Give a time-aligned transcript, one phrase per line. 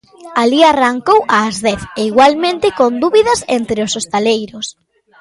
[0.41, 4.67] Alí arrancou ás dez e igualmente con dúbidas entre os hostaleiros.